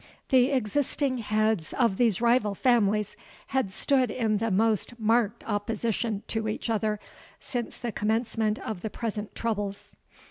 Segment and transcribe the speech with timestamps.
[0.29, 3.15] The existing heads of these rival families
[3.49, 6.99] had stood in the most marked opposition to each other
[7.39, 9.95] since the commencement of the present troubles.